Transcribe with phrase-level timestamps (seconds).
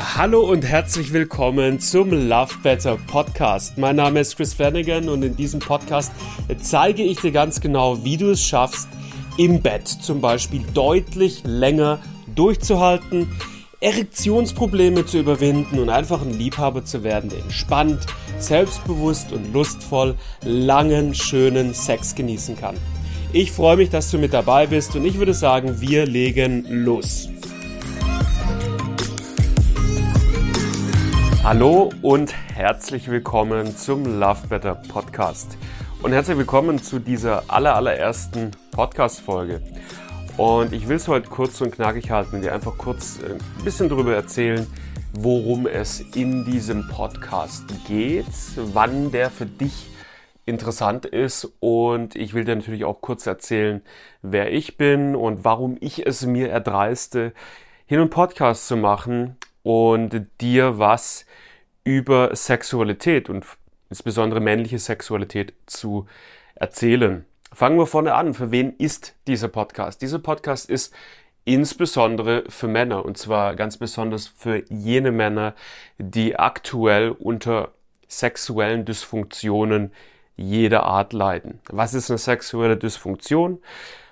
[0.00, 3.78] Hallo und herzlich willkommen zum Love Better Podcast.
[3.78, 6.12] Mein Name ist Chris Flanagan und in diesem Podcast
[6.60, 8.88] zeige ich dir ganz genau, wie du es schaffst,
[9.38, 11.98] im Bett zum Beispiel deutlich länger
[12.32, 13.28] durchzuhalten,
[13.80, 18.06] Erektionsprobleme zu überwinden und einfach ein Liebhaber zu werden, der entspannt,
[18.38, 22.76] selbstbewusst und lustvoll langen, schönen Sex genießen kann.
[23.32, 27.28] Ich freue mich, dass du mit dabei bist und ich würde sagen, wir legen los.
[31.48, 35.56] Hallo und herzlich willkommen zum Love Better Podcast.
[36.02, 39.62] Und herzlich willkommen zu dieser aller, allerersten Podcast-Folge.
[40.36, 43.64] Und ich will es heute kurz und knackig halten und dir einfach kurz äh, ein
[43.64, 44.66] bisschen darüber erzählen,
[45.14, 48.26] worum es in diesem Podcast geht,
[48.56, 49.88] wann der für dich
[50.44, 53.80] interessant ist und ich will dir natürlich auch kurz erzählen,
[54.20, 57.32] wer ich bin und warum ich es mir erdreiste,
[57.86, 59.37] hier einen Podcast zu machen
[59.68, 61.26] und dir was
[61.84, 63.44] über Sexualität und
[63.90, 66.06] insbesondere männliche Sexualität zu
[66.54, 67.26] erzählen.
[67.52, 68.32] Fangen wir vorne an.
[68.32, 70.00] Für wen ist dieser Podcast?
[70.00, 70.94] Dieser Podcast ist
[71.44, 75.54] insbesondere für Männer und zwar ganz besonders für jene Männer,
[75.98, 77.72] die aktuell unter
[78.06, 79.92] sexuellen Dysfunktionen
[80.34, 81.60] jeder Art leiden.
[81.68, 83.58] Was ist eine sexuelle Dysfunktion?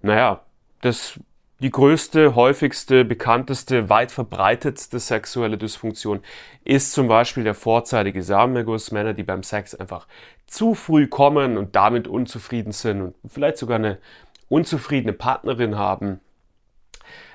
[0.00, 0.42] Naja,
[0.80, 1.18] das
[1.60, 6.20] die größte, häufigste, bekannteste, weit verbreitetste sexuelle Dysfunktion
[6.64, 8.90] ist zum Beispiel der vorzeitige Samenerguss.
[8.92, 10.06] Männer, die beim Sex einfach
[10.46, 13.98] zu früh kommen und damit unzufrieden sind und vielleicht sogar eine
[14.48, 16.20] unzufriedene Partnerin haben.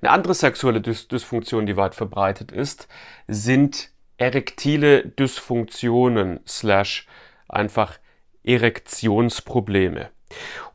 [0.00, 2.88] Eine andere sexuelle Dys Dysfunktion, die weit verbreitet ist,
[3.26, 7.06] sind erektile Dysfunktionen slash
[7.48, 7.98] einfach
[8.44, 10.10] Erektionsprobleme.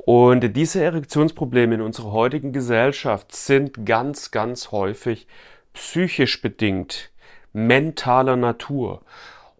[0.08, 5.28] Und diese Erektionsprobleme in unserer heutigen Gesellschaft sind ganz, ganz häufig
[5.74, 7.12] psychisch bedingt,
[7.52, 9.02] mentaler Natur.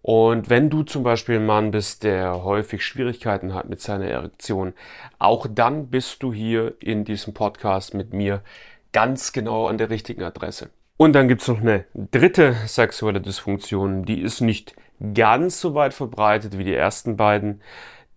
[0.02, 4.74] Und wenn du zum Beispiel ein Mann bist, der häufig Schwierigkeiten hat mit seiner Erektion,
[5.20, 8.42] auch dann bist du hier in diesem Podcast mit mir
[8.94, 10.70] ganz genau an der richtigen Adresse.
[10.96, 14.78] Und dann gibt's noch eine dritte sexuelle Dysfunktion, die ist nicht
[15.14, 17.62] ganz so weit verbreitet wie die ersten beiden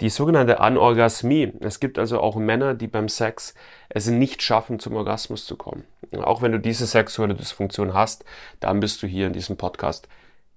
[0.00, 1.52] die sogenannte Anorgasmie.
[1.60, 3.54] Es gibt also auch Männer, die beim Sex
[3.88, 5.84] es nicht schaffen, zum Orgasmus zu kommen.
[6.16, 8.24] Auch wenn du diese sexuelle Dysfunktion hast,
[8.60, 10.08] dann bist du hier in diesem Podcast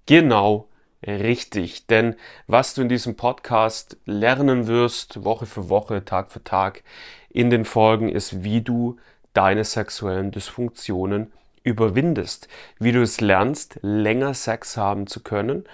[0.06, 0.68] genau
[1.06, 1.88] richtig.
[1.88, 2.16] Denn
[2.48, 6.84] was du in diesem Podcast lernen wirst, Woche für Woche, Tag für Tag,
[7.30, 8.98] in den Folgen, ist, wie du
[9.34, 11.34] deine sexuellen Dysfunktionen
[11.64, 12.48] überwindest,
[12.80, 15.66] wie du es lernst, länger Sex haben zu können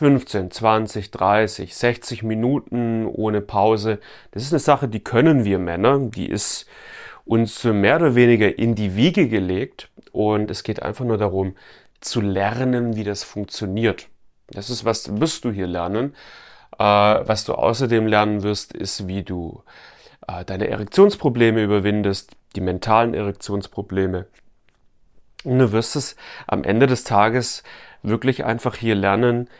[0.00, 3.98] 15, 20, 30, 60 Minuten ohne Pause.
[4.30, 5.98] Das ist eine Sache, die können wir Männer.
[5.98, 6.64] Die ist
[7.26, 9.90] uns mehr oder weniger in die Wiege gelegt.
[10.10, 11.54] Und es geht einfach nur darum,
[12.00, 14.08] zu lernen, wie das funktioniert.
[14.48, 16.14] Das ist, was wirst du hier lernen.
[16.78, 19.62] Äh, was du außerdem lernen wirst, ist, wie du
[20.26, 24.24] äh, deine Erektionsprobleme überwindest, die mentalen Erektionsprobleme.
[25.44, 27.64] Und du wirst es am Ende des Tages
[28.02, 29.50] wirklich einfach hier lernen,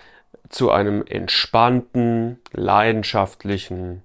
[0.51, 4.03] zu einem entspannten, leidenschaftlichen,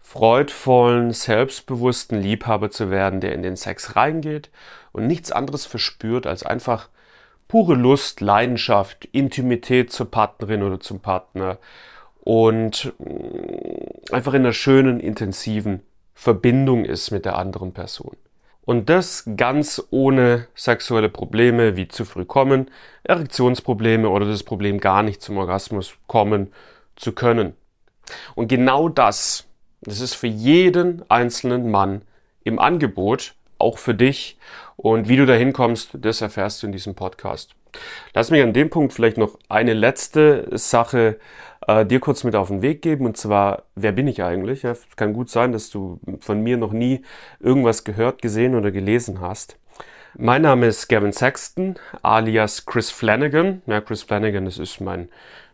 [0.00, 4.50] freudvollen, selbstbewussten Liebhaber zu werden, der in den Sex reingeht
[4.90, 6.88] und nichts anderes verspürt als einfach
[7.46, 11.58] pure Lust, Leidenschaft, Intimität zur Partnerin oder zum Partner
[12.20, 15.82] und mm, einfach in einer schönen, intensiven
[16.14, 18.16] Verbindung ist mit der anderen Person.
[18.70, 22.70] Und das ganz ohne sexuelle Probleme wie zu früh kommen,
[23.02, 26.52] Erektionsprobleme oder das Problem gar nicht zum Orgasmus kommen
[26.94, 27.54] zu können.
[28.36, 29.48] Und genau das,
[29.80, 32.02] das ist für jeden einzelnen Mann
[32.44, 34.38] im Angebot, auch für dich.
[34.76, 37.54] Und wie du dahin kommst, das erfährst du in diesem Podcast.
[38.14, 41.18] Lass mich an dem Punkt vielleicht noch eine letzte Sache
[41.66, 43.06] äh, dir kurz mit auf den Weg geben.
[43.06, 44.62] Und zwar, wer bin ich eigentlich?
[44.62, 47.02] Ja, es kann gut sein, dass du von mir noch nie
[47.38, 49.56] irgendwas gehört, gesehen oder gelesen hast.
[50.16, 53.62] Mein Name ist Gavin Sexton, alias Chris Flanagan.
[53.66, 55.08] Ja, Chris Flanagan, das ist mein,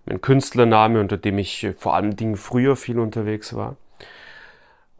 [0.06, 3.76] mein Künstlername, unter dem ich vor allen Dingen früher viel unterwegs war.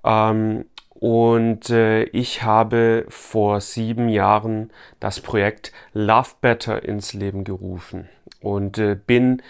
[0.05, 0.67] Ähm,
[1.01, 8.09] und äh, ich habe vor sieben Jahren das Projekt Love Better ins Leben gerufen.
[8.41, 9.43] Und äh, bin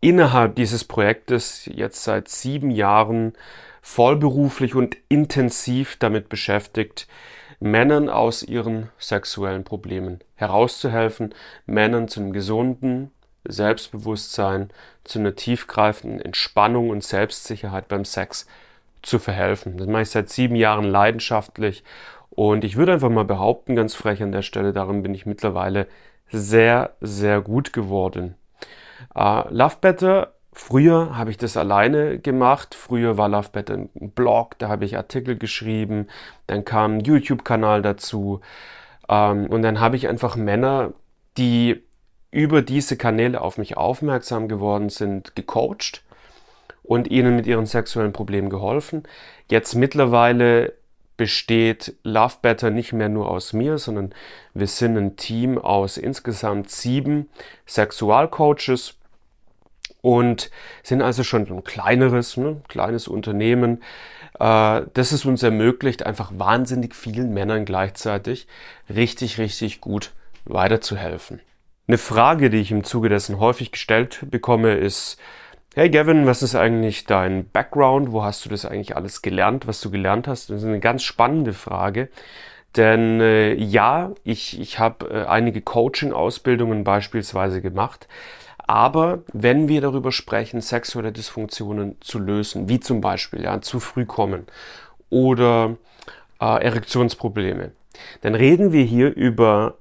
[0.00, 3.34] innerhalb dieses Projektes jetzt seit sieben Jahren
[3.80, 7.06] vollberuflich und intensiv damit beschäftigt,
[7.60, 11.34] Männern aus ihren sexuellen Problemen herauszuhelfen,
[11.66, 13.10] Männern zu einem gesunden
[13.44, 14.70] Selbstbewusstsein,
[15.04, 18.46] zu einer tiefgreifenden Entspannung und Selbstsicherheit beim Sex
[19.02, 19.76] zu verhelfen.
[19.76, 21.84] Das mache ich seit sieben Jahren leidenschaftlich
[22.30, 25.86] und ich würde einfach mal behaupten, ganz frech an der Stelle, darin bin ich mittlerweile
[26.30, 28.36] sehr, sehr gut geworden.
[29.14, 32.74] Uh, Love Better, früher habe ich das alleine gemacht.
[32.74, 36.06] Früher war Love Better ein Blog, da habe ich Artikel geschrieben.
[36.46, 38.40] Dann kam ein YouTube-Kanal dazu.
[39.08, 40.92] Um, ähm, und dann habe ich einfach Männer,
[41.36, 41.82] die
[42.30, 46.04] über diese Kanäle auf mich aufmerksam geworden sind, gecoacht
[46.90, 49.04] und ihnen mit ihren sexuellen Problemen geholfen.
[49.48, 50.72] Jetzt mittlerweile
[51.16, 54.12] besteht Love Better nicht mehr nur aus mir, sondern
[54.54, 57.28] wir sind ein Team aus insgesamt sieben
[57.64, 58.94] Sexualcoaches
[60.00, 60.50] und
[60.82, 63.84] sind also schon ein kleineres, ne, kleines Unternehmen,
[64.40, 68.48] äh, das es uns ermöglicht, einfach wahnsinnig vielen Männern gleichzeitig
[68.92, 70.10] richtig, richtig gut
[70.44, 71.38] weiterzuhelfen.
[71.86, 75.20] Eine Frage, die ich im Zuge dessen häufig gestellt bekomme, ist,
[75.76, 78.10] Hey Gavin, was ist eigentlich dein Background?
[78.10, 80.50] Wo hast du das eigentlich alles gelernt, was du gelernt hast?
[80.50, 82.08] Das ist eine ganz spannende Frage.
[82.74, 88.08] Denn äh, ja, ich, ich habe äh, einige Coaching-Ausbildungen beispielsweise gemacht.
[88.66, 94.06] Aber wenn wir darüber sprechen, sexuelle Dysfunktionen zu lösen, wie zum Beispiel ja, zu früh
[94.06, 94.46] kommen
[95.08, 95.76] oder
[96.40, 97.70] äh, Erektionsprobleme,
[98.22, 99.76] dann reden wir hier über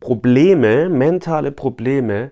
[0.00, 2.30] Probleme, mentale Probleme,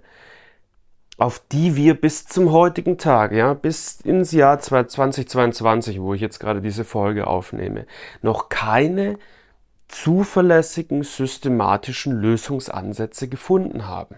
[1.16, 6.40] auf die wir bis zum heutigen Tag, ja, bis ins Jahr 2022, wo ich jetzt
[6.40, 7.86] gerade diese Folge aufnehme,
[8.22, 9.18] noch keine
[9.88, 14.16] zuverlässigen systematischen Lösungsansätze gefunden haben.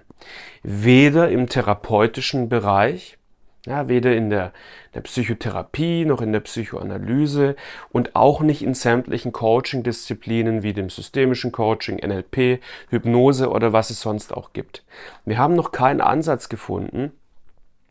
[0.62, 3.18] Weder im therapeutischen Bereich,
[3.66, 4.52] ja, weder in der,
[4.94, 7.56] der Psychotherapie noch in der Psychoanalyse
[7.90, 14.00] und auch nicht in sämtlichen Coaching-Disziplinen wie dem systemischen Coaching, NLP, Hypnose oder was es
[14.00, 14.84] sonst auch gibt.
[15.24, 17.10] Wir haben noch keinen Ansatz gefunden,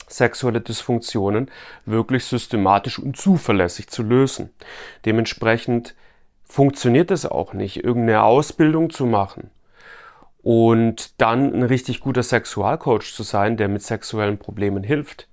[0.07, 1.51] sexuelle Dysfunktionen
[1.86, 4.51] wirklich systematisch und zuverlässig zu lösen.
[5.04, 5.94] Dementsprechend
[6.45, 9.51] funktioniert es auch nicht, irgendeine Ausbildung zu machen
[10.42, 15.27] und dann ein richtig guter Sexualcoach zu sein, der mit sexuellen Problemen hilft.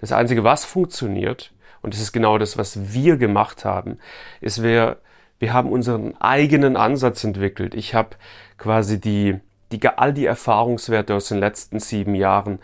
[0.00, 1.52] Das Einzige, was funktioniert,
[1.82, 3.98] und das ist genau das, was wir gemacht haben,
[4.40, 4.98] ist, wir,
[5.38, 7.74] wir haben unseren eigenen Ansatz entwickelt.
[7.74, 8.10] Ich habe
[8.58, 9.40] quasi die,
[9.72, 12.58] die, all die Erfahrungswerte aus den letzten sieben Jahren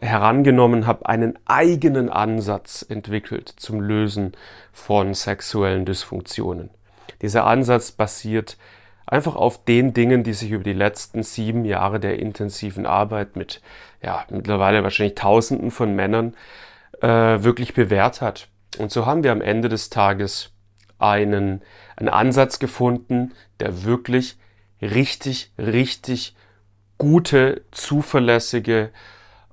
[0.00, 4.32] herangenommen, habe einen eigenen Ansatz entwickelt zum Lösen
[4.72, 6.70] von sexuellen Dysfunktionen.
[7.22, 8.56] Dieser Ansatz basiert
[9.06, 13.60] einfach auf den Dingen, die sich über die letzten sieben Jahre der intensiven Arbeit mit
[14.02, 16.34] ja, mittlerweile wahrscheinlich Tausenden von Männern
[17.04, 18.48] äh, wirklich bewährt hat.
[18.78, 20.52] Und so haben wir am Ende des Tages
[20.98, 21.62] einen,
[21.96, 24.38] einen Ansatz gefunden, der wirklich
[24.80, 26.34] richtig, richtig
[26.96, 28.90] gute, zuverlässige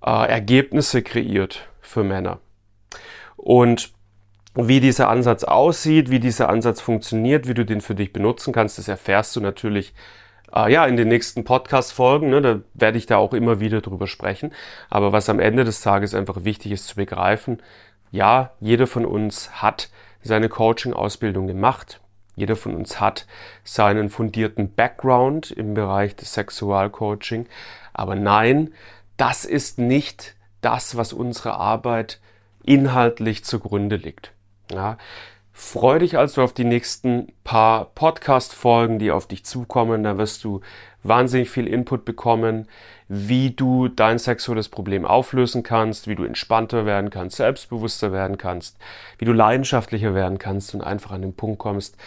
[0.02, 2.40] äh, Ergebnisse kreiert für Männer.
[3.36, 3.92] Und
[4.56, 8.78] wie dieser Ansatz aussieht, wie dieser Ansatz funktioniert, wie du den für dich benutzen kannst,
[8.78, 9.94] das erfährst du natürlich
[10.56, 14.08] äh, ja, in den nächsten Podcast-Folgen, ne, da werde ich da auch immer wieder drüber
[14.08, 14.54] sprechen.
[14.90, 17.62] Aber was am Ende des Tages einfach wichtig ist zu begreifen,
[18.12, 19.90] ja, jeder von uns hat
[20.22, 22.02] seine Coaching-Ausbildung gemacht.
[22.36, 23.28] Jeder von uns hat
[23.64, 27.48] seinen fundierten Background im Bereich des Sexualcoaching.
[27.94, 28.74] Aber nein,
[29.18, 32.20] das ist nicht das, was unsere Arbeit
[32.64, 34.32] inhaltlich zugrunde liegt.
[34.72, 34.98] Ja,
[35.54, 40.04] Freu dich also auf die nächsten paar Podcast-Folgen, die auf dich zukommen.
[40.04, 40.62] Da wirst du
[41.04, 42.68] wahnsinnig viel Input bekommen,
[43.08, 48.78] wie du dein sexuelles Problem auflösen kannst, wie du entspannter werden kannst, selbstbewusster werden kannst,
[49.18, 51.98] wie du leidenschaftlicher werden kannst und einfach an den Punkt kommst,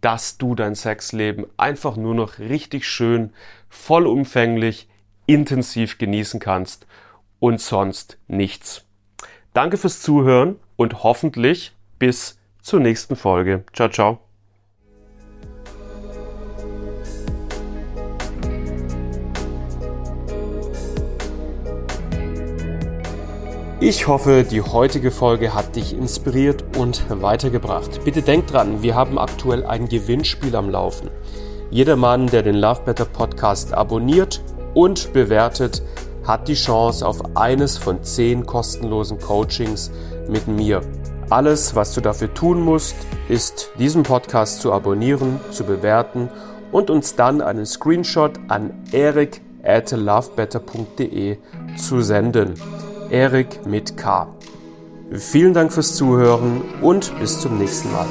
[0.00, 3.32] dass du dein Sexleben einfach nur noch richtig schön,
[3.68, 4.88] vollumfänglich,
[5.26, 6.86] intensiv genießen kannst
[7.40, 8.84] und sonst nichts.
[9.54, 13.64] Danke fürs Zuhören und hoffentlich bis zur nächsten Folge.
[13.72, 14.18] Ciao, ciao.
[23.80, 28.04] Ich hoffe, die heutige Folge hat dich inspiriert und weitergebracht.
[28.04, 31.10] Bitte denk dran, wir haben aktuell ein Gewinnspiel am Laufen.
[31.68, 34.40] Jeder Mann, der den Love Better Podcast abonniert
[34.74, 35.82] und bewertet,
[36.24, 39.90] hat die Chance auf eines von zehn kostenlosen Coachings
[40.28, 40.80] mit mir.
[41.32, 42.94] Alles, was du dafür tun musst,
[43.30, 46.28] ist, diesen Podcast zu abonnieren, zu bewerten
[46.70, 51.38] und uns dann einen Screenshot an erik at lovebetter.de
[51.78, 52.52] zu senden.
[53.08, 54.28] Erik mit K.
[55.12, 58.08] Vielen Dank fürs Zuhören und bis zum nächsten Mal.